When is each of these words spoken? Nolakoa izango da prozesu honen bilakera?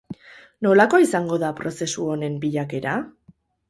Nolakoa 0.67 1.03
izango 1.05 1.39
da 1.45 1.53
prozesu 1.61 2.11
honen 2.17 2.43
bilakera? 2.49 3.01